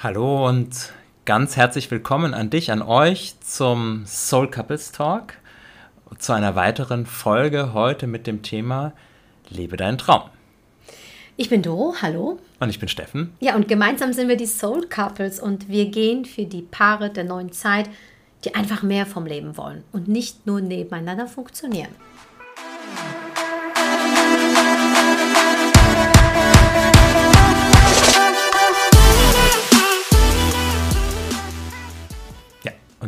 [0.00, 0.92] Hallo und
[1.24, 5.34] ganz herzlich willkommen an dich, an euch zum Soul Couples Talk,
[6.18, 8.92] zu einer weiteren Folge heute mit dem Thema
[9.48, 10.30] Lebe deinen Traum.
[11.36, 12.38] Ich bin Doro, hallo.
[12.60, 13.32] Und ich bin Steffen.
[13.40, 17.24] Ja, und gemeinsam sind wir die Soul Couples und wir gehen für die Paare der
[17.24, 17.90] neuen Zeit,
[18.44, 21.90] die einfach mehr vom Leben wollen und nicht nur nebeneinander funktionieren.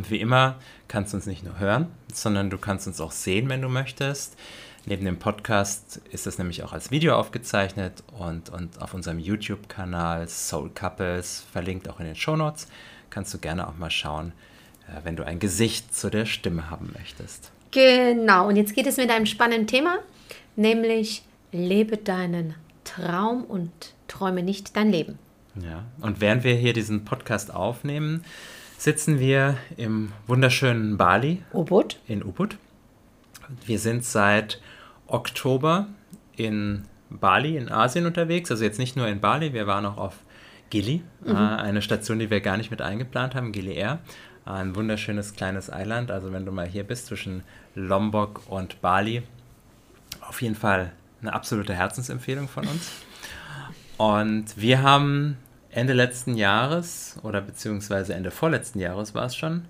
[0.01, 0.57] Und wie immer
[0.89, 4.35] kannst du uns nicht nur hören, sondern du kannst uns auch sehen, wenn du möchtest.
[4.87, 10.27] Neben dem Podcast ist das nämlich auch als Video aufgezeichnet und, und auf unserem YouTube-Kanal
[10.27, 12.67] Soul Couples, verlinkt auch in den Show Notes,
[13.11, 14.33] kannst du gerne auch mal schauen,
[14.89, 17.53] äh, wenn du ein Gesicht zu der Stimme haben möchtest.
[17.71, 19.99] Genau, und jetzt geht es mit einem spannenden Thema,
[20.57, 23.71] nämlich lebe deinen Traum und
[24.09, 25.19] träume nicht dein Leben.
[25.63, 28.25] Ja, und während wir hier diesen Podcast aufnehmen,
[28.81, 31.43] sitzen wir im wunderschönen Bali.
[31.53, 32.01] Ubud.
[32.09, 32.57] In Ubud.
[33.67, 34.59] Wir sind seit
[35.07, 35.87] Oktober
[36.35, 38.51] in Bali, in Asien unterwegs.
[38.51, 40.15] Also jetzt nicht nur in Bali, wir waren auch auf
[40.71, 41.31] Gili, mhm.
[41.31, 43.99] Äh, eine Station, die wir gar nicht mit eingeplant haben, Gili Air.
[44.47, 46.11] Ein wunderschönes kleines Eiland.
[46.11, 47.43] Also wenn du mal hier bist zwischen
[47.75, 49.23] Lombok und Bali,
[50.23, 52.93] auf jeden Fall eine absolute Herzensempfehlung von uns.
[53.99, 55.37] Und wir haben
[55.73, 59.67] Ende letzten Jahres oder beziehungsweise Ende vorletzten Jahres war es schon,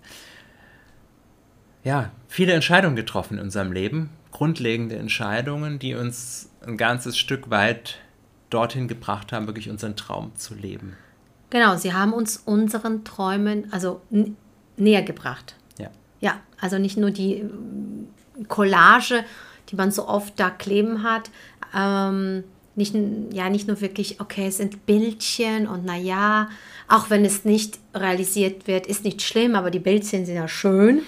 [1.85, 7.99] ja, viele Entscheidungen getroffen in unserem Leben, grundlegende Entscheidungen, die uns ein ganzes Stück weit
[8.51, 10.97] dorthin gebracht haben, wirklich unseren Traum zu leben.
[11.51, 14.01] Genau, sie haben uns unseren Träumen also
[14.77, 15.57] näher gebracht.
[15.79, 15.91] Ja.
[16.21, 17.45] Ja, also nicht nur die
[18.49, 19.25] Collage,
[19.69, 21.31] die man so oft da kleben hat,
[21.75, 22.45] ähm,
[22.77, 22.95] nicht,
[23.33, 26.49] ja, nicht nur wirklich, okay, es sind Bildchen und naja,
[26.89, 31.03] auch wenn es nicht realisiert wird, ist nicht schlimm, aber die Bildchen sind ja schön,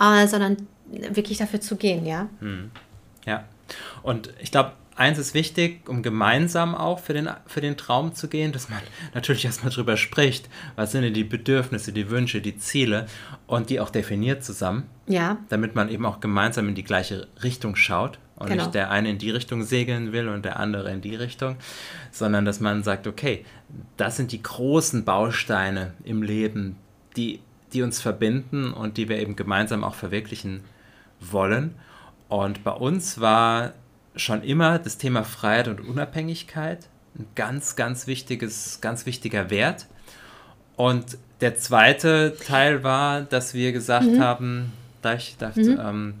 [0.00, 2.28] äh, sondern wirklich dafür zu gehen, ja.
[2.40, 2.70] Hm.
[3.24, 3.44] Ja,
[4.02, 8.28] und ich glaube, eins ist wichtig, um gemeinsam auch für den, für den Traum zu
[8.28, 8.80] gehen, dass man
[9.14, 13.06] natürlich erstmal drüber spricht, was sind denn die Bedürfnisse, die Wünsche, die Ziele
[13.46, 14.88] und die auch definiert zusammen.
[15.06, 15.38] Ja.
[15.48, 18.64] Damit man eben auch gemeinsam in die gleiche Richtung schaut und genau.
[18.64, 21.56] nicht der eine in die Richtung segeln will und der andere in die Richtung,
[22.10, 23.44] sondern dass man sagt, okay,
[23.96, 26.76] das sind die großen Bausteine im Leben,
[27.16, 27.38] die,
[27.72, 30.64] die uns verbinden und die wir eben gemeinsam auch verwirklichen
[31.20, 31.76] wollen.
[32.28, 33.74] Und bei uns war
[34.16, 39.86] schon immer das Thema Freiheit und Unabhängigkeit ein ganz, ganz wichtiges, ganz wichtiger Wert.
[40.74, 44.20] Und der zweite Teil war, dass wir gesagt mhm.
[44.20, 45.80] haben, da ich dachte, mhm.
[45.80, 46.14] ähm,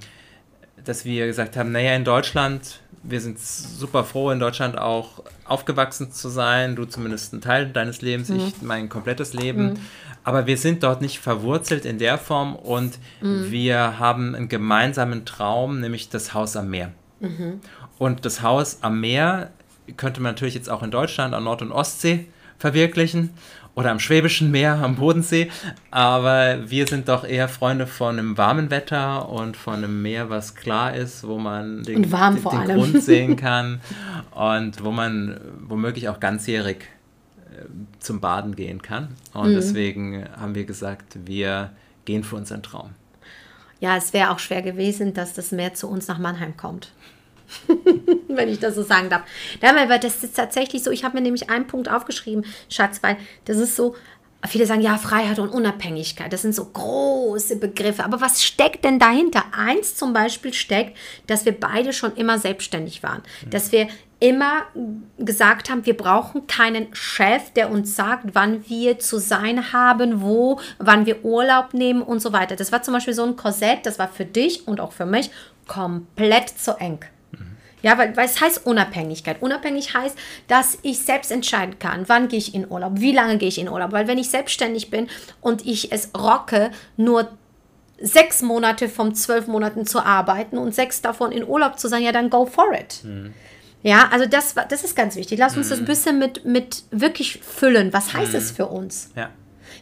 [0.84, 6.12] dass wir gesagt haben, naja, in Deutschland, wir sind super froh, in Deutschland auch aufgewachsen
[6.12, 8.40] zu sein, du zumindest ein Teil deines Lebens, mhm.
[8.40, 9.70] ich mein komplettes Leben.
[9.70, 9.78] Mhm.
[10.24, 13.50] Aber wir sind dort nicht verwurzelt in der Form und mhm.
[13.50, 16.92] wir haben einen gemeinsamen Traum, nämlich das Haus am Meer.
[17.20, 17.60] Mhm.
[17.98, 19.50] Und das Haus am Meer
[19.96, 22.26] könnte man natürlich jetzt auch in Deutschland an Nord- und Ostsee
[22.58, 23.30] verwirklichen
[23.74, 25.50] oder am Schwäbischen Meer, am Bodensee.
[25.90, 30.54] Aber wir sind doch eher Freunde von einem warmen Wetter und von einem Meer, was
[30.54, 33.80] klar ist, wo man den, den, den Grund sehen kann
[34.32, 36.84] und wo man womöglich auch ganzjährig
[37.50, 37.64] äh,
[37.98, 39.08] zum Baden gehen kann.
[39.32, 39.54] Und mhm.
[39.54, 41.70] deswegen haben wir gesagt, wir
[42.04, 42.90] gehen für unseren Traum.
[43.80, 46.92] Ja, es wäre auch schwer gewesen, dass das Meer zu uns nach Mannheim kommt.
[48.28, 49.22] wenn ich das so sagen darf.
[49.60, 53.16] Ja, weil das ist tatsächlich so, ich habe mir nämlich einen Punkt aufgeschrieben, Schatz, weil
[53.44, 53.94] das ist so,
[54.46, 58.98] viele sagen ja Freiheit und Unabhängigkeit, das sind so große Begriffe, aber was steckt denn
[58.98, 59.44] dahinter?
[59.52, 60.96] Eins zum Beispiel steckt,
[61.26, 63.50] dass wir beide schon immer selbstständig waren, mhm.
[63.50, 63.88] dass wir
[64.22, 64.62] immer
[65.18, 70.60] gesagt haben, wir brauchen keinen Chef, der uns sagt, wann wir zu sein haben, wo,
[70.78, 72.54] wann wir Urlaub nehmen und so weiter.
[72.54, 75.30] Das war zum Beispiel so ein Korsett, das war für dich und auch für mich
[75.66, 77.00] komplett zu eng.
[77.82, 79.42] Ja, weil, weil es heißt Unabhängigkeit.
[79.42, 80.16] Unabhängig heißt,
[80.48, 83.68] dass ich selbst entscheiden kann, wann gehe ich in Urlaub, wie lange gehe ich in
[83.68, 83.92] Urlaub.
[83.92, 85.08] Weil wenn ich selbstständig bin
[85.40, 87.28] und ich es rocke, nur
[88.00, 92.12] sechs Monate von zwölf Monaten zu arbeiten und sechs davon in Urlaub zu sein, ja,
[92.12, 93.00] dann go for it.
[93.04, 93.34] Mhm.
[93.82, 95.38] Ja, also das, das ist ganz wichtig.
[95.38, 95.70] Lass uns mhm.
[95.70, 97.92] das ein bisschen mit, mit wirklich füllen.
[97.92, 98.38] Was heißt mhm.
[98.38, 99.10] es für uns?
[99.16, 99.30] Ja.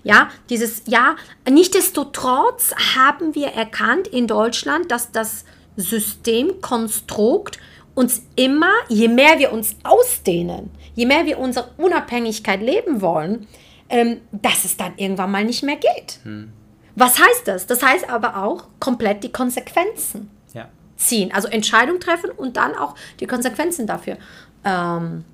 [0.03, 1.17] Ja, dieses, ja,
[1.49, 5.45] nichtsdestotrotz haben wir erkannt in Deutschland, dass das
[5.77, 7.59] Systemkonstrukt
[8.01, 13.47] uns immer, je mehr wir uns ausdehnen, je mehr wir unsere Unabhängigkeit leben wollen,
[13.91, 16.19] ähm, dass es dann irgendwann mal nicht mehr geht.
[16.23, 16.51] Hm.
[16.97, 17.67] Was heißt das?
[17.67, 20.71] Das heißt aber auch komplett die Konsequenzen ja.
[20.97, 21.31] ziehen.
[21.35, 24.17] Also Entscheidung treffen und dann auch die Konsequenzen dafür
[24.65, 25.25] ähm,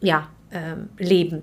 [0.00, 1.42] ja, ähm, leben.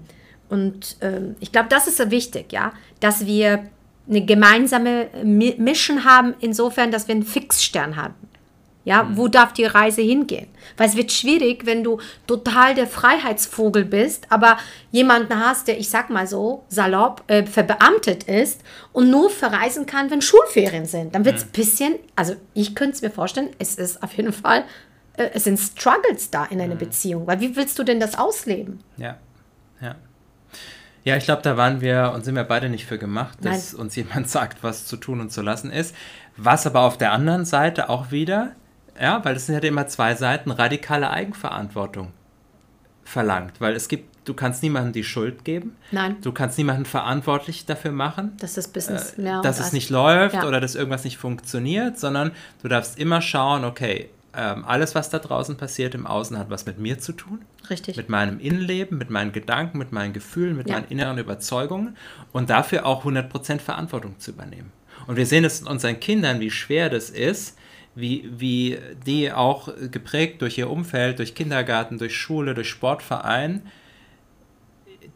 [0.50, 3.64] Und ähm, ich glaube, das ist wichtig, ja, dass wir
[4.10, 8.16] eine gemeinsame Mission haben, insofern, dass wir einen Fixstern haben.
[8.86, 9.18] Ja, mhm.
[9.18, 10.48] wo darf die Reise hingehen?
[10.78, 14.58] Weil es wird schwierig, wenn du total der Freiheitsvogel bist, aber
[14.92, 18.62] jemanden hast, der, ich sag mal so, salopp, äh, verbeamtet ist
[18.94, 21.14] und nur verreisen kann, wenn Schulferien sind.
[21.14, 21.52] Dann wird es ein mhm.
[21.52, 24.64] bisschen, also ich könnte es mir vorstellen, es ist auf jeden Fall,
[25.18, 26.80] äh, es sind Struggles da in einer mhm.
[26.80, 27.28] Beziehung.
[27.28, 28.80] Weil wie willst du denn das ausleben?
[28.98, 29.18] Ja,
[29.82, 29.96] ja.
[31.04, 33.82] Ja, ich glaube, da waren wir und sind wir beide nicht für gemacht, dass Nein.
[33.82, 35.96] uns jemand sagt, was zu tun und zu lassen ist.
[36.38, 38.56] Was aber auf der anderen Seite auch wieder
[39.00, 42.12] ja, weil es sind ja immer zwei Seiten, radikale Eigenverantwortung
[43.04, 45.76] verlangt, weil es gibt, du kannst niemandem die Schuld geben.
[45.92, 46.18] Nein.
[46.22, 50.48] Du kannst niemanden verantwortlich dafür machen, dass das Business äh, dass es nicht läuft ja.
[50.48, 52.32] oder dass irgendwas nicht funktioniert, sondern
[52.62, 56.66] du darfst immer schauen, okay, ähm, alles, was da draußen passiert im Außen, hat was
[56.68, 57.42] mit mir zu tun.
[57.70, 57.98] Richtig.
[57.98, 60.76] Mit meinem Innenleben, mit meinen Gedanken, mit meinen Gefühlen, mit ja.
[60.76, 61.98] meinen inneren Überzeugungen
[62.32, 64.72] und dafür auch 100% Verantwortung zu übernehmen.
[65.08, 67.58] Und wir sehen es in unseren Kindern, wie schwer das ist,
[67.96, 73.64] wie, wie die auch geprägt durch ihr Umfeld, durch Kindergarten, durch Schule, durch Sportverein,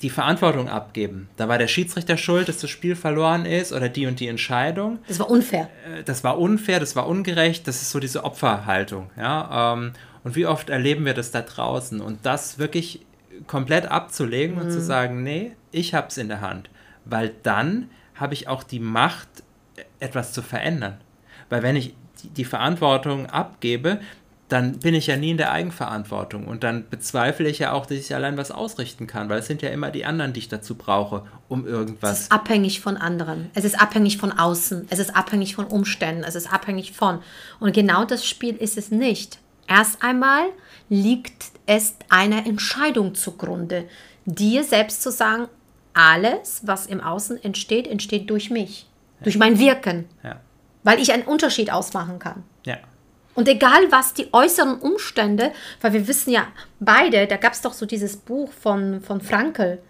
[0.01, 1.29] die Verantwortung abgeben.
[1.37, 4.99] Da war der Schiedsrichter schuld, dass das Spiel verloren ist oder die und die Entscheidung.
[5.07, 5.69] Das war unfair.
[5.87, 9.09] Äh, das war unfair, das war ungerecht, das ist so diese Opferhaltung.
[9.17, 9.73] Ja?
[9.73, 9.93] Ähm,
[10.23, 12.01] und wie oft erleben wir das da draußen?
[12.01, 13.05] Und das wirklich
[13.47, 14.61] komplett abzulegen mhm.
[14.61, 14.83] und zu mhm.
[14.83, 16.69] sagen, nee, ich habe es in der Hand.
[17.05, 19.27] Weil dann habe ich auch die Macht,
[19.99, 20.97] etwas zu verändern.
[21.49, 21.95] Weil wenn ich
[22.29, 23.99] die Verantwortung abgebe,
[24.53, 27.97] dann bin ich ja nie in der Eigenverantwortung und dann bezweifle ich ja auch, dass
[27.97, 30.75] ich allein was ausrichten kann, weil es sind ja immer die anderen, die ich dazu
[30.75, 32.11] brauche, um irgendwas.
[32.11, 33.49] Es ist abhängig von anderen.
[33.55, 34.87] Es ist abhängig von außen.
[34.91, 36.23] Es ist abhängig von Umständen.
[36.23, 37.19] Es ist abhängig von.
[37.59, 39.39] Und genau das Spiel ist es nicht.
[39.67, 40.43] Erst einmal
[40.87, 43.85] liegt es einer Entscheidung zugrunde,
[44.25, 45.47] dir selbst zu sagen,
[45.95, 48.87] alles, was im Außen entsteht, entsteht durch mich,
[49.19, 49.23] ja.
[49.23, 50.05] durch mein Wirken.
[50.23, 50.41] Ja
[50.83, 52.44] weil ich einen Unterschied ausmachen kann.
[52.65, 52.77] Ja.
[53.35, 55.51] Und egal was die äußeren Umstände,
[55.81, 56.47] weil wir wissen ja
[56.80, 59.81] beide, da gab es doch so dieses Buch von, von Frankel,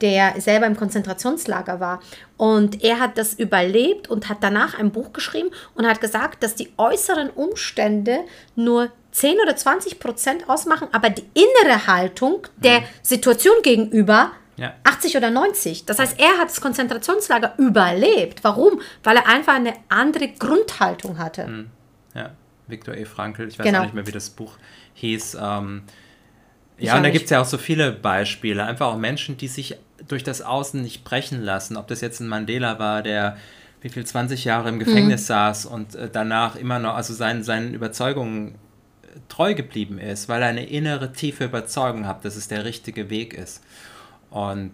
[0.00, 2.00] der selber im Konzentrationslager war.
[2.36, 6.54] Und er hat das überlebt und hat danach ein Buch geschrieben und hat gesagt, dass
[6.54, 8.20] die äußeren Umstände
[8.54, 12.84] nur 10 oder 20 Prozent ausmachen, aber die innere Haltung der mhm.
[13.02, 14.74] Situation gegenüber ja.
[14.84, 15.84] 80 oder 90.
[15.84, 18.42] Das heißt, er hat das Konzentrationslager überlebt.
[18.42, 18.80] Warum?
[19.02, 21.46] Weil er einfach eine andere Grundhaltung hatte.
[21.46, 21.70] Hm.
[22.14, 22.30] Ja,
[22.66, 23.04] Viktor E.
[23.04, 23.80] Frankl, ich weiß genau.
[23.80, 24.56] auch nicht mehr, wie das Buch
[24.94, 25.36] hieß.
[25.40, 25.82] Ähm,
[26.78, 28.64] ja, und da gibt es ja auch so viele Beispiele.
[28.64, 29.76] Einfach auch Menschen, die sich
[30.08, 31.76] durch das Außen nicht brechen lassen.
[31.76, 33.36] Ob das jetzt ein Mandela war, der
[33.80, 35.26] wie viel 20 Jahre im Gefängnis mhm.
[35.26, 38.54] saß und äh, danach immer noch, also seinen, seinen Überzeugungen
[39.02, 43.10] äh, treu geblieben ist, weil er eine innere, tiefe Überzeugung hat, dass es der richtige
[43.10, 43.62] Weg ist.
[44.30, 44.72] Und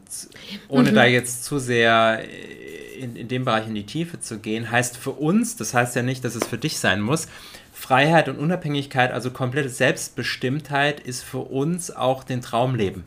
[0.68, 0.94] ohne mhm.
[0.94, 2.22] da jetzt zu sehr
[2.98, 6.02] in, in dem Bereich in die Tiefe zu gehen, heißt für uns, das heißt ja
[6.02, 7.28] nicht, dass es für dich sein muss,
[7.72, 13.04] Freiheit und Unabhängigkeit, also komplette Selbstbestimmtheit, ist für uns auch den Traumleben.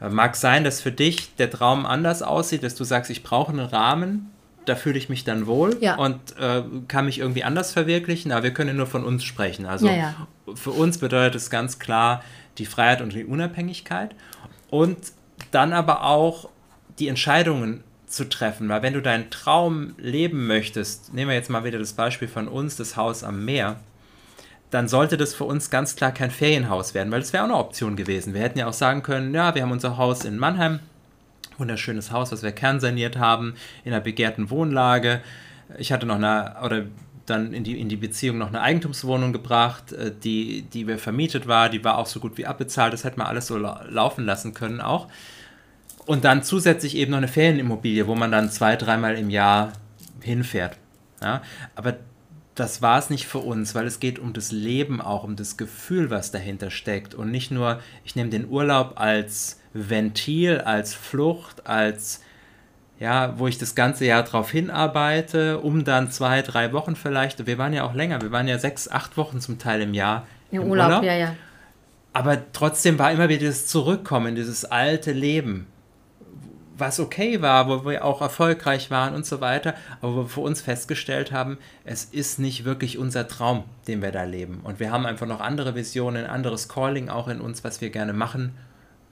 [0.00, 3.52] Äh, mag sein, dass für dich der Traum anders aussieht, dass du sagst, ich brauche
[3.52, 4.30] einen Rahmen,
[4.66, 5.96] da fühle ich mich dann wohl ja.
[5.96, 9.66] und äh, kann mich irgendwie anders verwirklichen, aber wir können nur von uns sprechen.
[9.66, 10.26] Also ja, ja.
[10.54, 12.22] für uns bedeutet es ganz klar
[12.58, 14.14] die Freiheit und die Unabhängigkeit.
[14.70, 14.98] Und
[15.54, 16.48] dann aber auch
[16.98, 21.64] die Entscheidungen zu treffen, weil wenn du deinen Traum leben möchtest, nehmen wir jetzt mal
[21.64, 23.76] wieder das Beispiel von uns, das Haus am Meer,
[24.70, 27.56] dann sollte das für uns ganz klar kein Ferienhaus werden, weil das wäre auch eine
[27.56, 28.34] Option gewesen.
[28.34, 30.80] Wir hätten ja auch sagen können, ja, wir haben unser Haus in Mannheim,
[31.58, 35.20] wunderschönes Haus, was wir kernsaniert haben, in einer begehrten Wohnlage.
[35.78, 36.84] Ich hatte noch eine, oder
[37.26, 41.46] dann in die, in die Beziehung noch eine Eigentumswohnung gebracht, äh, die, die wir vermietet
[41.46, 44.54] war, die war auch so gut wie abbezahlt, das hätte man alles so laufen lassen
[44.54, 45.08] können auch.
[46.06, 49.72] Und dann zusätzlich eben noch eine Ferienimmobilie, wo man dann zwei, dreimal im Jahr
[50.20, 50.76] hinfährt.
[51.22, 51.42] Ja?
[51.74, 51.96] Aber
[52.54, 55.56] das war es nicht für uns, weil es geht um das Leben auch, um das
[55.56, 57.14] Gefühl, was dahinter steckt.
[57.14, 62.20] Und nicht nur, ich nehme den Urlaub als Ventil, als Flucht, als
[63.00, 67.58] ja, wo ich das ganze Jahr drauf hinarbeite, um dann zwei, drei Wochen vielleicht, wir
[67.58, 70.26] waren ja auch länger, wir waren ja sechs, acht Wochen zum Teil im Jahr.
[70.52, 71.36] Im, Urlaub, Urlaub, ja, ja.
[72.12, 75.66] Aber trotzdem war immer wieder das Zurückkommen, dieses alte Leben,
[76.76, 80.40] was okay war, wo wir auch erfolgreich waren und so weiter, aber wo wir für
[80.40, 84.60] uns festgestellt haben, es ist nicht wirklich unser Traum, den wir da leben.
[84.64, 87.90] Und wir haben einfach noch andere Visionen, ein anderes Calling auch in uns, was wir
[87.90, 88.54] gerne machen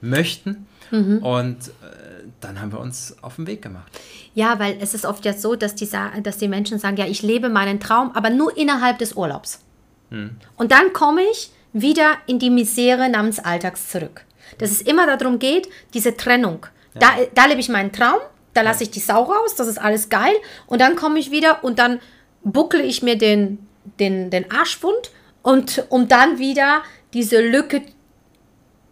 [0.01, 0.67] möchten.
[0.91, 1.19] Mhm.
[1.19, 3.91] Und äh, dann haben wir uns auf den Weg gemacht.
[4.35, 5.89] Ja, weil es ist oft ja so, dass die,
[6.21, 9.61] dass die Menschen sagen, ja, ich lebe meinen Traum, aber nur innerhalb des Urlaubs.
[10.09, 10.31] Mhm.
[10.57, 14.25] Und dann komme ich wieder in die Misere namens Alltags zurück.
[14.59, 16.99] Dass es immer darum geht, diese Trennung Ja.
[16.99, 18.19] Da, da lebe ich meinen Traum,
[18.53, 20.33] da lasse ich die Sau raus, das ist alles geil.
[20.67, 21.99] Und dann komme ich wieder und dann
[22.43, 23.67] buckle ich mir den,
[23.99, 26.83] den, den Arschwund und um dann wieder
[27.13, 27.81] diese Lücke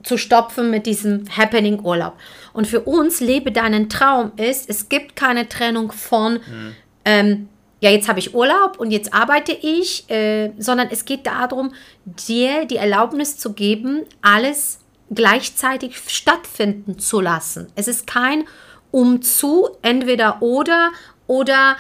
[0.04, 2.14] zu stopfen mit diesem Happening Urlaub.
[2.54, 6.76] Und für uns lebe deinen Traum ist, es gibt keine Trennung von mhm.
[7.06, 7.50] ähm,
[7.82, 11.74] ja, jetzt habe ich Urlaub und jetzt arbeite ich, äh, sondern es geht darum,
[12.06, 14.81] dir die Erlaubnis zu geben, alles
[15.14, 17.68] gleichzeitig stattfinden zu lassen.
[17.76, 18.46] Es ist kein
[18.92, 20.92] Umzu, entweder oder
[21.28, 21.78] oder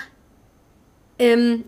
[1.19, 1.65] ähm,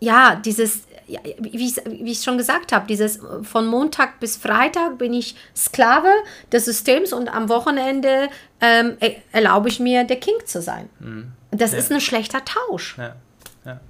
[0.00, 5.14] ja, dieses, wie ich wie ich schon gesagt habe, dieses von Montag bis Freitag bin
[5.14, 6.10] ich Sklave
[6.50, 8.28] des Systems und am Wochenende
[8.60, 8.96] ähm,
[9.32, 10.88] erlaube ich mir, der King zu sein.
[10.98, 11.32] Mhm.
[11.50, 11.78] Das ja.
[11.78, 12.96] ist ein schlechter Tausch.
[12.98, 13.16] Ja.
[13.64, 13.80] Ja.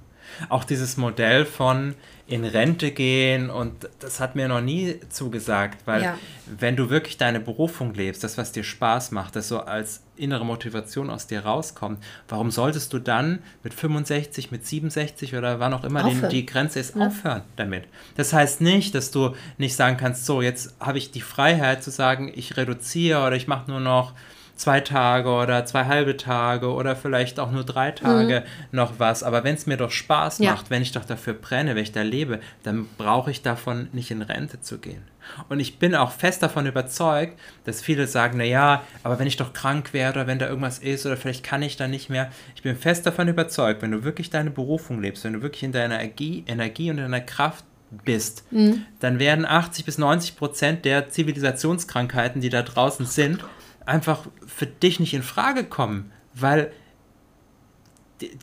[0.49, 6.03] Auch dieses Modell von in Rente gehen und das hat mir noch nie zugesagt, weil
[6.03, 6.17] ja.
[6.45, 10.45] wenn du wirklich deine Berufung lebst, das, was dir Spaß macht, das so als innere
[10.45, 15.83] Motivation aus dir rauskommt, warum solltest du dann mit 65, mit 67 oder wann auch
[15.83, 17.07] immer den, die Grenze ist, ja.
[17.07, 17.83] aufhören damit?
[18.15, 21.91] Das heißt nicht, dass du nicht sagen kannst, so, jetzt habe ich die Freiheit zu
[21.91, 24.13] sagen, ich reduziere oder ich mache nur noch
[24.55, 28.77] zwei Tage oder zwei halbe Tage oder vielleicht auch nur drei Tage mhm.
[28.77, 29.23] noch was.
[29.23, 30.51] Aber wenn es mir doch Spaß ja.
[30.51, 34.11] macht, wenn ich doch dafür brenne, wenn ich da lebe, dann brauche ich davon nicht
[34.11, 35.03] in Rente zu gehen.
[35.49, 39.37] Und ich bin auch fest davon überzeugt, dass viele sagen, na ja, aber wenn ich
[39.37, 42.29] doch krank werde oder wenn da irgendwas ist oder vielleicht kann ich da nicht mehr.
[42.55, 45.71] Ich bin fest davon überzeugt, wenn du wirklich deine Berufung lebst, wenn du wirklich in
[45.71, 47.63] deiner Energie, Energie und in deiner Kraft
[48.03, 48.85] bist, mhm.
[48.99, 53.43] dann werden 80 bis 90 Prozent der Zivilisationskrankheiten, die da draußen sind,
[53.85, 56.71] einfach für dich nicht in Frage kommen, weil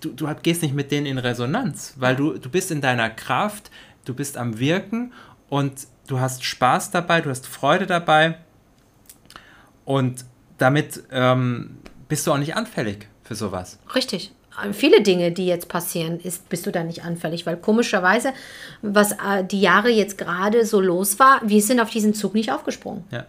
[0.01, 3.71] du, du gehst nicht mit denen in Resonanz, weil du, du bist in deiner Kraft,
[4.05, 5.13] du bist am Wirken
[5.49, 8.39] und du hast Spaß dabei, du hast Freude dabei
[9.85, 10.25] und
[10.59, 11.79] damit ähm,
[12.09, 13.79] bist du auch nicht anfällig für sowas.
[13.95, 14.33] Richtig.
[14.73, 18.35] Viele Dinge, die jetzt passieren, ist, bist du da nicht anfällig, weil komischerweise,
[18.83, 22.53] was äh, die Jahre jetzt gerade so los war, wir sind auf diesen Zug nicht
[22.53, 23.05] aufgesprungen.
[23.11, 23.25] Ja.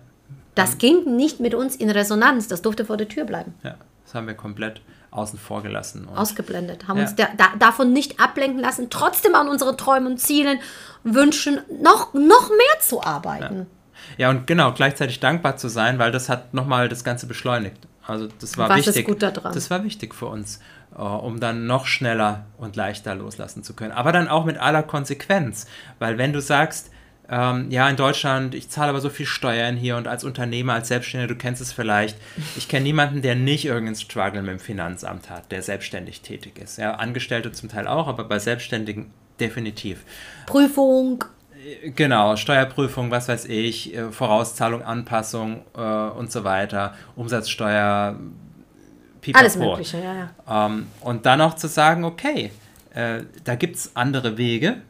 [0.55, 3.53] Das ging nicht mit uns in Resonanz, das durfte vor der Tür bleiben.
[3.63, 4.81] Ja, das haben wir komplett
[5.12, 6.08] außen vor gelassen.
[6.15, 7.03] Ausgeblendet, haben ja.
[7.03, 10.60] uns da, da, davon nicht ablenken lassen, trotzdem an unseren Träumen und Zielen,
[11.03, 13.67] Wünschen noch, noch mehr zu arbeiten.
[14.17, 14.25] Ja.
[14.25, 17.77] ja, und genau, gleichzeitig dankbar zu sein, weil das hat nochmal das Ganze beschleunigt.
[18.05, 18.98] Also das war Was wichtig.
[18.98, 19.53] Ist gut daran?
[19.53, 20.60] Das war wichtig für uns,
[20.98, 23.91] uh, um dann noch schneller und leichter loslassen zu können.
[23.91, 25.67] Aber dann auch mit aller Konsequenz.
[26.00, 26.89] Weil wenn du sagst,
[27.31, 30.89] ähm, ja, in Deutschland, ich zahle aber so viel Steuern hier und als Unternehmer, als
[30.89, 32.17] Selbstständiger, du kennst es vielleicht,
[32.57, 36.77] ich kenne niemanden, der nicht irgendeinen Struggle mit dem Finanzamt hat, der selbstständig tätig ist.
[36.77, 40.03] Ja, Angestellte zum Teil auch, aber bei Selbstständigen definitiv.
[40.45, 41.23] Prüfung.
[41.83, 48.19] Äh, genau, Steuerprüfung, was weiß ich, äh, Vorauszahlung, Anpassung äh, und so weiter, Umsatzsteuer,
[49.21, 49.41] Pipapo.
[49.41, 50.65] Alles Mögliche, ja, ja.
[50.65, 52.51] Ähm, und dann auch zu sagen, okay,
[52.93, 54.81] äh, da gibt es andere Wege,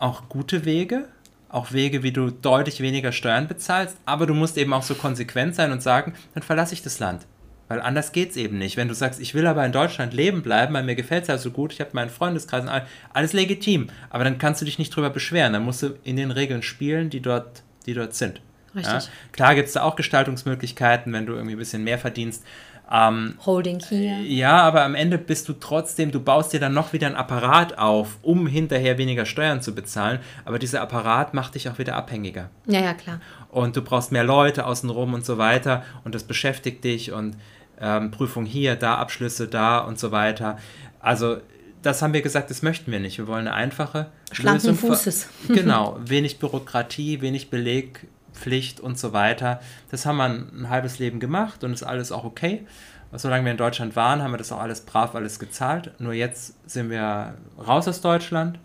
[0.00, 1.06] auch gute Wege,
[1.48, 5.54] auch Wege, wie du deutlich weniger Steuern bezahlst, aber du musst eben auch so konsequent
[5.54, 7.26] sein und sagen, dann verlasse ich das Land.
[7.68, 8.78] Weil anders geht es eben nicht.
[8.78, 11.36] Wenn du sagst, ich will aber in Deutschland leben bleiben, weil mir gefällt es ja
[11.36, 12.64] so gut, ich habe meinen Freundeskreis,
[13.12, 13.88] alles legitim.
[14.08, 15.52] Aber dann kannst du dich nicht drüber beschweren.
[15.52, 18.40] Dann musst du in den Regeln spielen, die dort, die dort sind.
[18.74, 19.04] Richtig.
[19.04, 19.10] Ja?
[19.32, 22.42] Klar gibt es da auch Gestaltungsmöglichkeiten, wenn du irgendwie ein bisschen mehr verdienst.
[22.90, 24.18] Ähm, Holding hier.
[24.22, 27.76] Ja, aber am Ende bist du trotzdem, du baust dir dann noch wieder ein Apparat
[27.78, 30.20] auf, um hinterher weniger Steuern zu bezahlen.
[30.44, 32.50] Aber dieser Apparat macht dich auch wieder abhängiger.
[32.66, 33.20] Ja, ja, klar.
[33.50, 35.84] Und du brauchst mehr Leute außenrum und so weiter.
[36.04, 37.36] Und das beschäftigt dich und
[37.80, 40.58] ähm, Prüfung hier, da Abschlüsse da und so weiter.
[41.00, 41.38] Also
[41.82, 43.18] das haben wir gesagt, das möchten wir nicht.
[43.18, 44.90] Wir wollen eine einfache Schlanken Lösung.
[44.90, 45.28] Fußes.
[45.48, 48.06] genau, wenig Bürokratie, wenig Beleg,
[48.38, 49.60] Pflicht und so weiter.
[49.90, 52.64] Das haben wir ein, halbes Leben gemacht und ist alles auch okay.
[53.12, 55.92] Solange wir in Deutschland waren, haben wir das auch alles brav alles gezahlt.
[55.98, 58.58] Nur jetzt sind wir raus aus Deutschland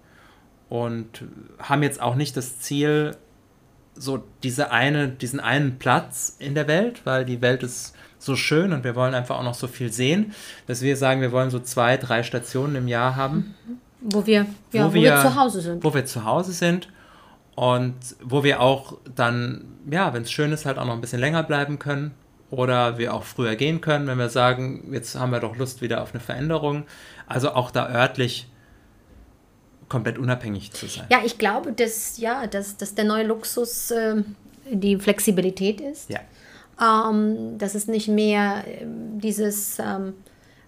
[0.70, 1.24] und
[1.60, 3.16] haben jetzt auch nicht das Ziel,
[3.96, 8.74] so diese eine, diesen einen Platz in der Welt, weil die Welt ist so schön
[8.74, 10.34] und wir wollen einfach auch noch so viel sehen,
[10.68, 13.54] dass wir sagen, wir wollen so zwei, drei Stationen im Jahr haben.
[14.02, 15.84] Wo wir, ja, wo, wo wir, wir zu Hause sind.
[15.84, 16.90] Wo wir zu Hause sind
[17.56, 21.20] und wo wir auch dann, ja, wenn es schön ist, halt auch noch ein bisschen
[21.20, 22.14] länger bleiben können
[22.50, 26.02] oder wir auch früher gehen können, wenn wir sagen, jetzt haben wir doch Lust wieder
[26.02, 26.86] auf eine Veränderung.
[27.28, 28.48] Also auch da örtlich
[29.90, 31.06] komplett unabhängig zu sein.
[31.10, 34.24] Ja, ich glaube, dass, ja, dass, dass der neue Luxus äh,
[34.72, 36.10] die Flexibilität ist.
[36.10, 36.20] Ja.
[36.82, 38.86] Ähm, dass es nicht mehr äh,
[39.18, 40.14] dieses ähm,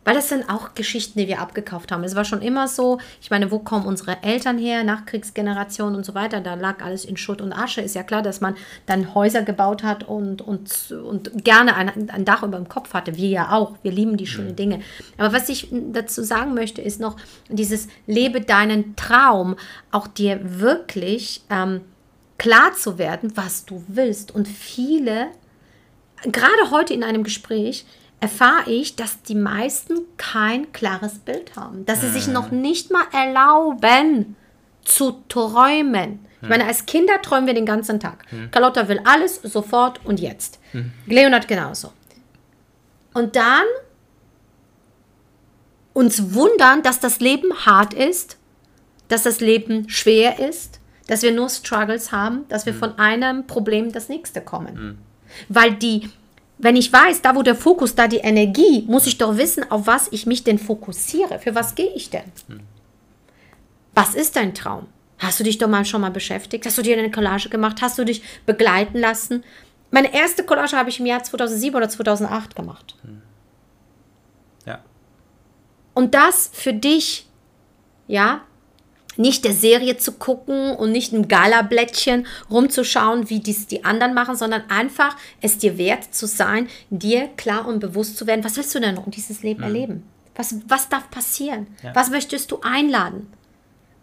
[0.05, 2.03] Weil das sind auch Geschichten, die wir abgekauft haben.
[2.03, 6.13] Es war schon immer so, ich meine, wo kommen unsere Eltern her, Nachkriegsgeneration und so
[6.13, 7.81] weiter, da lag alles in Schutt und Asche.
[7.81, 12.24] Ist ja klar, dass man dann Häuser gebaut hat und, und, und gerne ein, ein
[12.24, 13.17] Dach über dem Kopf hatte.
[13.17, 14.81] Wir ja auch, wir lieben die schönen Dinge.
[15.17, 17.17] Aber was ich dazu sagen möchte, ist noch
[17.50, 19.55] dieses Lebe deinen Traum,
[19.91, 21.81] auch dir wirklich ähm,
[22.38, 24.33] klar zu werden, was du willst.
[24.33, 25.29] Und viele,
[26.24, 27.85] gerade heute in einem Gespräch,
[28.19, 31.86] erfahre ich, dass die meisten kein klares Bild haben.
[31.86, 34.36] Dass sie sich noch nicht mal erlauben
[34.84, 36.25] zu träumen.
[36.41, 38.25] Ich meine, als Kinder träumen wir den ganzen Tag.
[38.29, 38.51] Hm.
[38.51, 40.60] Carlotta will alles sofort und jetzt.
[40.72, 40.91] Hm.
[41.07, 41.91] Leonard genauso.
[43.13, 43.65] Und dann
[45.93, 48.38] uns wundern, dass das Leben hart ist,
[49.07, 52.79] dass das Leben schwer ist, dass wir nur Struggles haben, dass wir hm.
[52.79, 55.00] von einem Problem das nächste kommen.
[55.50, 56.10] Weil die
[56.57, 59.88] wenn ich weiß, da wo der Fokus, da die Energie, muss ich doch wissen, auf
[59.88, 61.39] was ich mich denn fokussiere.
[61.39, 62.31] Für was gehe ich denn?
[62.47, 62.62] Hm.
[63.93, 64.88] Was ist dein Traum?
[65.17, 66.65] Hast du dich doch mal schon mal beschäftigt?
[66.65, 67.81] Hast du dir eine Collage gemacht?
[67.81, 69.43] Hast du dich begleiten lassen?
[69.91, 72.95] Meine erste Collage habe ich im Jahr 2007 oder 2008 gemacht.
[73.03, 73.21] Hm.
[74.65, 74.79] Ja.
[75.93, 77.27] Und das für dich,
[78.07, 78.41] ja,
[79.17, 84.36] nicht der Serie zu gucken und nicht ein Galablättchen rumzuschauen, wie dies die anderen machen,
[84.36, 88.74] sondern einfach es dir wert zu sein, dir klar und bewusst zu werden, was willst
[88.75, 89.65] du denn noch in dieses Leben mhm.
[89.65, 90.03] erleben?
[90.36, 91.67] Was, was darf passieren?
[91.81, 91.95] Ja.
[91.95, 93.31] Was möchtest du einladen?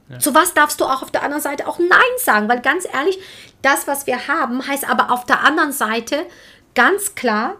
[0.09, 0.19] Ja.
[0.19, 2.49] Zu was darfst du auch auf der anderen Seite auch Nein sagen?
[2.49, 3.19] Weil ganz ehrlich,
[3.61, 6.27] das, was wir haben, heißt aber auf der anderen Seite
[6.75, 7.57] ganz klar,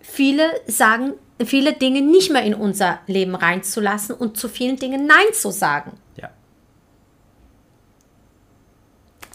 [0.00, 1.14] viele sagen,
[1.44, 5.92] viele Dinge nicht mehr in unser Leben reinzulassen und zu vielen Dingen Nein zu sagen.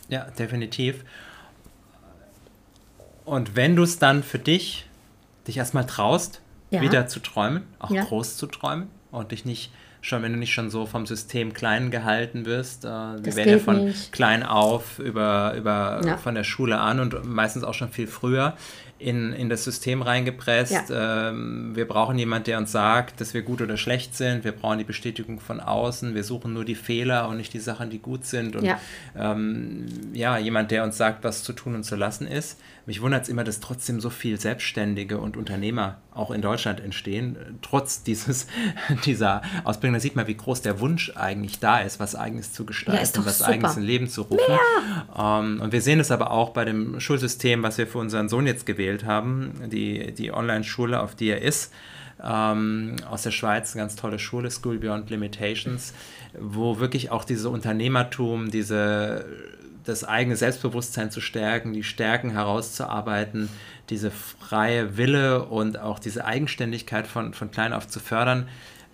[0.09, 1.05] Ja, definitiv.
[3.25, 4.85] Und wenn du es dann für dich,
[5.47, 6.81] dich erstmal traust, ja.
[6.81, 8.03] wieder zu träumen, auch ja.
[8.03, 11.91] groß zu träumen und dich nicht schon, wenn du nicht schon so vom System klein
[11.91, 14.11] gehalten wirst, äh, wir werden ja von nicht.
[14.11, 16.17] klein auf über, über ja.
[16.17, 18.55] von der Schule an und meistens auch schon viel früher
[18.99, 20.89] in, in das System reingepresst.
[20.89, 21.29] Ja.
[21.29, 24.43] Ähm, wir brauchen jemanden, der uns sagt, dass wir gut oder schlecht sind.
[24.43, 26.13] Wir brauchen die Bestätigung von außen.
[26.13, 28.57] Wir suchen nur die Fehler und nicht die Sachen, die gut sind.
[28.57, 28.79] Und ja,
[29.17, 32.59] ähm, ja jemand, der uns sagt, was zu tun und zu lassen ist.
[32.89, 37.37] Mich wundert es immer, dass trotzdem so viel Selbstständige und Unternehmer auch in Deutschland entstehen,
[37.61, 38.47] trotz dieses,
[39.05, 39.93] dieser Ausbildung.
[39.93, 43.25] Da sieht man, wie groß der Wunsch eigentlich da ist, was eigenes zu gestalten, ja,
[43.27, 43.51] was super.
[43.51, 44.57] eigenes in Leben zu rufen.
[45.15, 48.47] Ähm, und wir sehen es aber auch bei dem Schulsystem, was wir für unseren Sohn
[48.47, 51.71] jetzt gewählt haben, die, die Online-Schule, auf die er ist.
[52.23, 55.93] Ähm, aus der Schweiz, eine ganz tolle Schule, School Beyond Limitations,
[56.39, 59.25] wo wirklich auch diese Unternehmertum, diese
[59.89, 63.49] das eigene Selbstbewusstsein zu stärken, die Stärken herauszuarbeiten,
[63.89, 68.47] diese freie Wille und auch diese Eigenständigkeit von, von klein auf zu fördern,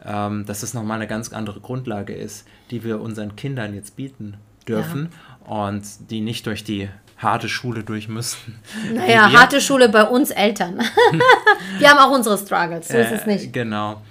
[0.03, 4.37] ähm, dass das nochmal eine ganz andere Grundlage ist, die wir unseren Kindern jetzt bieten
[4.67, 5.09] dürfen
[5.47, 5.63] ja.
[5.65, 8.59] und die nicht durch die harte Schule durch müssen.
[8.93, 10.81] Naja, harte Schule bei uns Eltern.
[11.79, 13.53] wir haben auch unsere Struggles, so äh, ist es nicht.
[13.53, 14.01] Genau.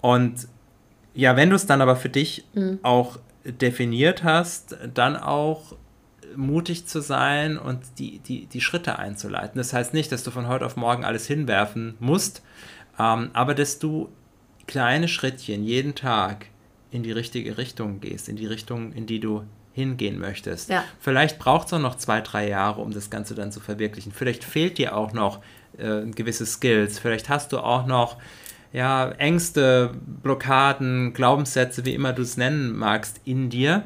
[0.00, 0.48] Und
[1.14, 2.78] ja, wenn du es dann aber für dich mhm.
[2.82, 5.74] auch definiert hast, dann auch
[6.36, 9.58] mutig zu sein und die, die, die Schritte einzuleiten.
[9.58, 12.42] Das heißt nicht, dass du von heute auf morgen alles hinwerfen musst,
[12.98, 14.08] ähm, aber dass du
[14.66, 16.46] kleine Schrittchen jeden Tag
[16.90, 20.70] in die richtige Richtung gehst, in die Richtung, in die du hingehen möchtest.
[20.70, 20.84] Ja.
[20.98, 24.12] Vielleicht braucht es auch noch zwei, drei Jahre, um das Ganze dann zu verwirklichen.
[24.12, 25.40] Vielleicht fehlt dir auch noch
[25.76, 26.98] äh, gewisse Skills.
[26.98, 28.16] Vielleicht hast du auch noch
[28.72, 33.84] ja, Ängste, Blockaden, Glaubenssätze, wie immer du es nennen magst, in dir.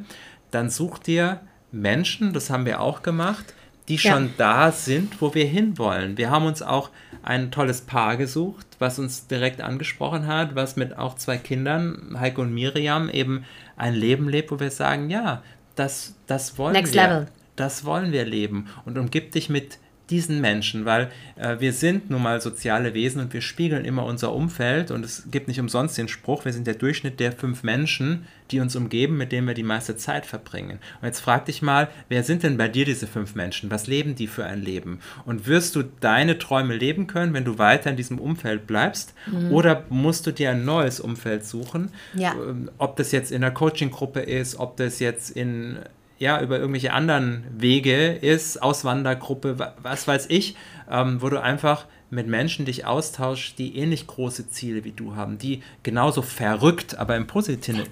[0.50, 1.40] Dann such dir
[1.73, 3.55] Menschen, das haben wir auch gemacht,
[3.89, 4.33] die schon ja.
[4.37, 6.17] da sind, wo wir hinwollen.
[6.17, 6.91] Wir haben uns auch
[7.23, 12.41] ein tolles Paar gesucht, was uns direkt angesprochen hat, was mit auch zwei Kindern, Heike
[12.41, 13.45] und Miriam, eben
[13.77, 15.43] ein Leben lebt, wo wir sagen, ja,
[15.75, 17.03] das, das wollen Next wir.
[17.03, 17.29] Level.
[17.57, 18.69] Das wollen wir leben.
[18.85, 19.79] Und umgib dich mit
[20.12, 24.35] diesen Menschen, weil äh, wir sind nun mal soziale Wesen und wir spiegeln immer unser
[24.35, 28.27] Umfeld und es gibt nicht umsonst den Spruch, wir sind der Durchschnitt der fünf Menschen,
[28.51, 30.79] die uns umgeben, mit denen wir die meiste Zeit verbringen.
[31.01, 33.70] Und jetzt frag dich mal, wer sind denn bei dir diese fünf Menschen?
[33.70, 35.01] Was leben die für ein Leben?
[35.25, 39.14] Und wirst du deine Träume leben können, wenn du weiter in diesem Umfeld bleibst?
[39.27, 39.51] Mhm.
[39.51, 41.90] Oder musst du dir ein neues Umfeld suchen?
[42.12, 42.35] Ja.
[42.35, 45.79] Ähm, ob das jetzt in der Coaching-Gruppe ist, ob das jetzt in
[46.23, 50.57] ja, über irgendwelche anderen Wege ist, Auswandergruppe, was weiß ich,
[50.89, 55.39] ähm, wo du einfach mit Menschen dich austauschst, die ähnlich große Ziele wie du haben,
[55.39, 57.83] die genauso verrückt, aber im positiven,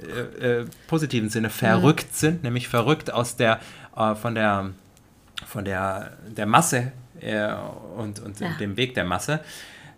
[0.40, 2.14] äh, äh, positiven Sinne verrückt mhm.
[2.14, 3.58] sind, nämlich verrückt aus der,
[3.96, 4.70] äh, von der,
[5.44, 7.52] von der, der Masse äh,
[7.96, 8.52] und, und ja.
[8.60, 9.40] dem Weg der Masse,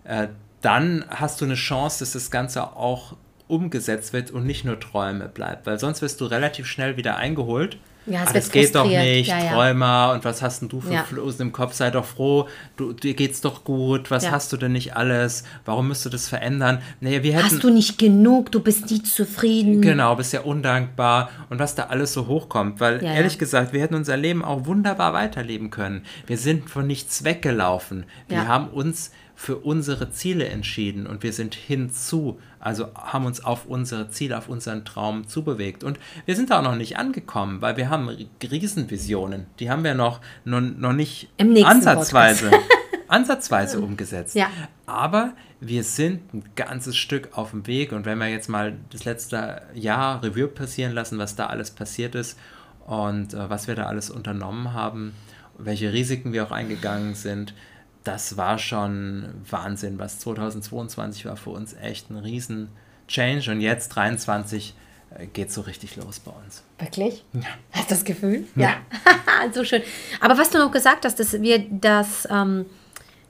[0.05, 0.29] äh,
[0.62, 3.14] dann hast du eine Chance, dass das Ganze auch
[3.52, 7.78] umgesetzt wird und nicht nur Träume bleibt, weil sonst wirst du relativ schnell wieder eingeholt
[8.06, 9.52] ja, es ah, das geht doch nicht, ja, ja.
[9.52, 11.04] Träumer und was hast denn du für ja.
[11.04, 11.74] Flosen im Kopf?
[11.74, 14.32] Sei doch froh, du, dir geht's doch gut, was ja.
[14.32, 15.44] hast du denn nicht alles?
[15.64, 16.82] Warum müsst du das verändern?
[17.00, 19.80] Naja, wir hätten, hast du nicht genug, du bist nie zufrieden.
[19.82, 23.94] Genau, bist ja undankbar und was da alles so hochkommt, weil ehrlich gesagt, wir hätten
[23.94, 26.04] unser Leben auch wunderbar weiterleben können.
[26.26, 28.04] Wir sind von nichts weggelaufen.
[28.26, 29.12] Wir haben uns
[29.42, 34.48] für unsere Ziele entschieden und wir sind hinzu, also haben uns auf unsere Ziele, auf
[34.48, 35.83] unseren Traum zubewegt.
[35.83, 38.09] Und wir sind da auch noch nicht angekommen, weil wir haben
[38.40, 39.46] Riesenvisionen.
[39.59, 42.52] Die haben wir noch, noch, noch nicht ansatzweise,
[43.09, 44.37] ansatzweise umgesetzt.
[44.37, 44.46] Ja.
[44.87, 47.90] Aber wir sind ein ganzes Stück auf dem Weg.
[47.90, 52.14] Und wenn wir jetzt mal das letzte Jahr Revue passieren lassen, was da alles passiert
[52.14, 52.38] ist
[52.87, 55.14] und äh, was wir da alles unternommen haben,
[55.59, 57.55] welche Risiken wir auch eingegangen sind,
[58.04, 62.68] das war schon Wahnsinn, was 2022 war für uns echt ein riesen
[63.08, 64.74] Change und jetzt 23
[65.10, 66.62] äh, geht so richtig los bei uns.
[66.78, 67.24] Wirklich?
[67.32, 67.40] Ja.
[67.72, 68.46] Hast du das Gefühl?
[68.56, 68.70] Ja.
[68.70, 69.52] ja.
[69.52, 69.82] so schön.
[70.20, 72.66] Aber was du noch gesagt hast, dass wir das ähm,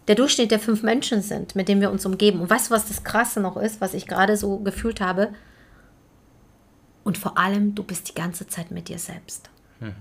[0.08, 2.40] der Durchschnitt der fünf Menschen sind, mit denen wir uns umgeben.
[2.40, 5.32] Und weißt du, was das Krasse noch ist, was ich gerade so gefühlt habe?
[7.04, 9.50] Und vor allem, du bist die ganze Zeit mit dir selbst.
[9.80, 9.94] Mhm.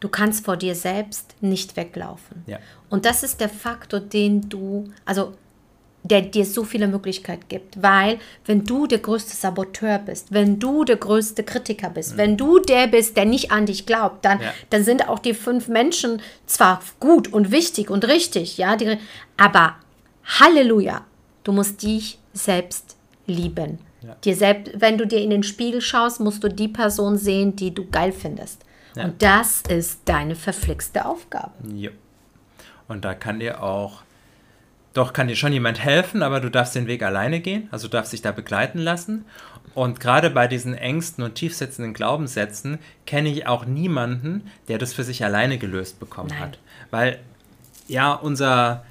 [0.00, 2.44] Du kannst vor dir selbst nicht weglaufen.
[2.46, 2.58] Ja.
[2.88, 5.32] Und das ist der Faktor, den du, also
[6.04, 7.82] der dir so viele Möglichkeiten gibt.
[7.82, 12.18] Weil, wenn du der größte Saboteur bist, wenn du der größte Kritiker bist, mhm.
[12.18, 14.52] wenn du der bist, der nicht an dich glaubt, dann, ja.
[14.70, 18.98] dann sind auch die fünf Menschen zwar gut und wichtig und richtig, ja, die,
[19.36, 19.76] aber
[20.24, 21.04] Halleluja,
[21.44, 23.78] du musst dich selbst lieben.
[24.02, 24.16] Ja.
[24.24, 27.74] Dir selbst, wenn du dir in den Spiegel schaust, musst du die Person sehen, die
[27.74, 28.64] du geil findest.
[28.94, 29.04] Ja.
[29.04, 31.52] Und das ist deine verflixte Aufgabe.
[31.74, 31.90] Ja.
[32.88, 34.02] Und da kann dir auch,
[34.94, 37.92] doch kann dir schon jemand helfen, aber du darfst den Weg alleine gehen, also du
[37.92, 39.24] darfst dich da begleiten lassen.
[39.74, 45.04] Und gerade bei diesen Ängsten und tiefsetzenden Glaubenssätzen kenne ich auch niemanden, der das für
[45.04, 46.40] sich alleine gelöst bekommen Nein.
[46.40, 46.58] hat.
[46.90, 47.20] Weil
[47.86, 48.84] ja, unser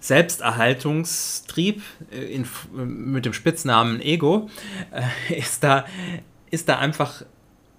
[0.00, 4.50] Selbsterhaltungstrieb äh, in, mit dem Spitznamen Ego
[4.90, 5.84] äh, ist, da,
[6.50, 7.22] ist da einfach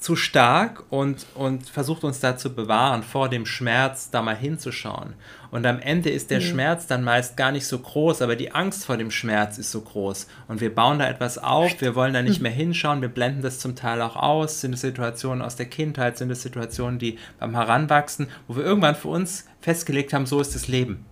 [0.03, 5.13] zu stark und, und versucht uns da zu bewahren, vor dem Schmerz da mal hinzuschauen.
[5.49, 6.45] Und am Ende ist der mhm.
[6.45, 9.79] Schmerz dann meist gar nicht so groß, aber die Angst vor dem Schmerz ist so
[9.79, 10.27] groß.
[10.49, 12.43] Und wir bauen da etwas auf, wir wollen da nicht mhm.
[12.43, 14.59] mehr hinschauen, wir blenden das zum Teil auch aus.
[14.59, 18.95] Sind es Situationen aus der Kindheit, sind es Situationen, die beim Heranwachsen, wo wir irgendwann
[18.95, 21.05] für uns festgelegt haben, so ist das Leben.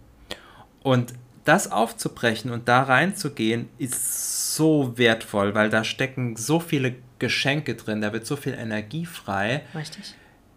[0.83, 1.13] Und
[1.45, 8.01] das aufzubrechen und da reinzugehen, ist so wertvoll, weil da stecken so viele Geschenke drin,
[8.01, 9.61] da wird so viel Energie frei.
[9.73, 10.15] Richtig.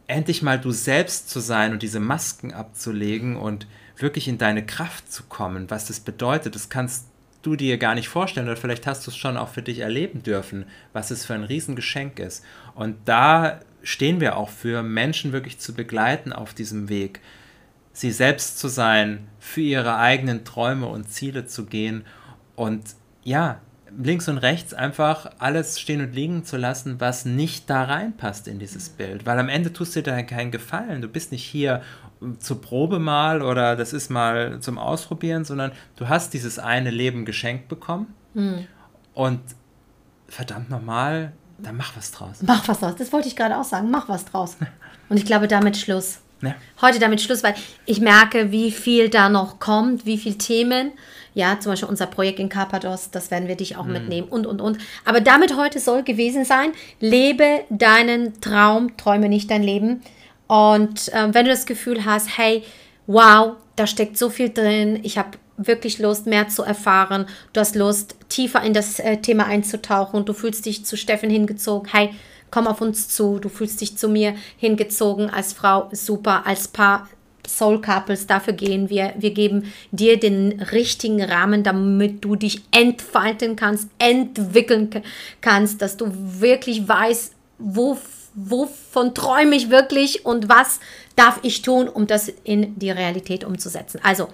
[0.09, 5.13] Endlich mal du selbst zu sein und diese Masken abzulegen und wirklich in deine Kraft
[5.13, 7.07] zu kommen, was das bedeutet, das kannst
[7.43, 10.23] du dir gar nicht vorstellen oder vielleicht hast du es schon auch für dich erleben
[10.23, 12.43] dürfen, was es für ein Riesengeschenk ist.
[12.75, 17.21] Und da stehen wir auch für, Menschen wirklich zu begleiten auf diesem Weg,
[17.93, 22.05] sie selbst zu sein, für ihre eigenen Träume und Ziele zu gehen
[22.57, 22.83] und
[23.23, 23.61] ja,
[23.97, 28.59] links und rechts einfach alles stehen und liegen zu lassen, was nicht da reinpasst in
[28.59, 29.27] dieses Bild.
[29.27, 31.03] Weil am Ende tust du dir da keinen Gefallen.
[31.03, 31.83] Du bist nicht hier
[32.39, 37.25] zur Probe mal oder das ist mal zum Ausprobieren, sondern du hast dieses eine Leben
[37.25, 38.67] geschenkt bekommen mhm.
[39.13, 39.41] und
[40.29, 42.39] verdammt nochmal, dann mach was draus.
[42.43, 42.97] Mach was draus.
[42.97, 43.91] Das wollte ich gerade auch sagen.
[43.91, 44.57] Mach was draus.
[45.09, 46.21] Und ich glaube, damit Schluss.
[46.43, 46.55] Ja.
[46.81, 47.55] Heute damit Schluss, weil
[47.87, 50.93] ich merke, wie viel da noch kommt, wie viele Themen.
[51.35, 53.93] Ja, zum Beispiel unser Projekt in Carpados, das werden wir dich auch mhm.
[53.93, 54.79] mitnehmen und, und, und.
[55.05, 60.03] Aber damit heute soll gewesen sein, lebe deinen Traum, träume nicht dein Leben.
[60.47, 62.63] Und ähm, wenn du das Gefühl hast, hey,
[63.07, 67.75] wow, da steckt so viel drin, ich habe wirklich Lust, mehr zu erfahren, du hast
[67.77, 72.11] Lust, tiefer in das äh, Thema einzutauchen, du fühlst dich zu Steffen hingezogen, hey,
[72.51, 77.09] komm auf uns zu, du fühlst dich zu mir hingezogen als Frau, super, als Paar,
[77.47, 79.15] Soul Couples, dafür gehen wir.
[79.19, 84.91] Wir geben dir den richtigen Rahmen, damit du dich entfalten kannst, entwickeln
[85.41, 87.99] kannst, dass du wirklich weißt, wo,
[88.35, 90.81] wovon träume ich wirklich und was
[91.17, 94.01] darf ich tun, um das in die Realität umzusetzen.
[94.03, 94.29] Also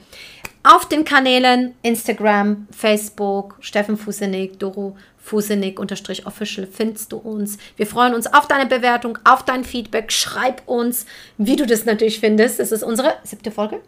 [0.62, 7.59] auf den Kanälen Instagram, Facebook, Steffen Fusenig, Doro Fusenig-official findest du uns.
[7.76, 10.11] Wir freuen uns auf deine Bewertung, auf dein Feedback.
[10.11, 11.06] Schreib uns,
[11.38, 12.59] wie du das natürlich findest.
[12.59, 13.80] Das ist unsere siebte Folge.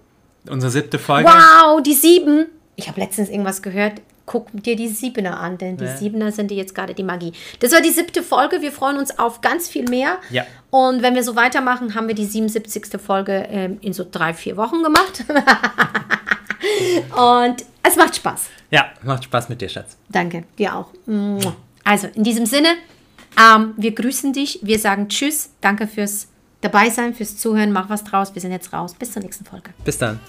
[0.49, 1.29] Unsere siebte Folge.
[1.29, 2.47] Wow, die sieben.
[2.77, 4.01] Ich habe letztens irgendwas gehört.
[4.25, 5.97] Guck dir die Siebener an, denn die ja.
[5.97, 7.33] Siebener sind die jetzt gerade die Magie.
[7.59, 8.62] Das war die siebte Folge.
[8.62, 10.18] Wir freuen uns auf ganz viel mehr.
[10.31, 10.47] Ja.
[10.71, 13.01] Und wenn wir so weitermachen, haben wir die 77.
[13.01, 15.25] Folge ähm, in so drei, vier Wochen gemacht.
[17.16, 18.51] Und es macht Spaß.
[18.70, 19.96] Ja, macht Spaß mit dir, Schatz.
[20.09, 20.88] Danke, dir auch.
[21.85, 22.77] Also, in diesem Sinne,
[23.38, 24.61] ähm, wir grüßen dich.
[24.62, 25.51] Wir sagen Tschüss.
[25.61, 26.29] Danke fürs
[26.61, 27.72] dabei sein, fürs Zuhören.
[27.72, 28.35] Mach was draus.
[28.35, 28.94] Wir sind jetzt raus.
[28.94, 29.70] Bis zur nächsten Folge.
[29.85, 30.20] Bis dann.